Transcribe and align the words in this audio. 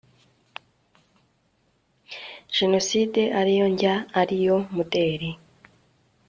genocide 2.55 3.33
aliyo 3.35 3.67
njya 3.69 3.95
,aliyo 4.19 4.55
mudeli 4.75 5.31